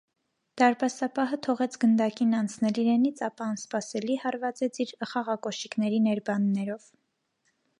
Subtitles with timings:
[0.59, 6.89] Դարպասապահը թողեց գնդակին անցնել իրենից, ապա անսպասելի հարվածեց իր խաղակոշիկների ներբաններով։